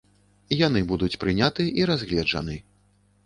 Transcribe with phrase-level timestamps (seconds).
[0.67, 2.57] Яны будуць прыняты і разгледжаны.